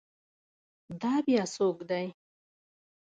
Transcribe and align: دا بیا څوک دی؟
دا 1.01 1.13
بیا 1.25 1.43
څوک 1.55 1.77
دی؟ 1.89 2.07